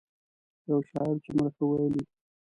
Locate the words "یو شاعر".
0.69-1.15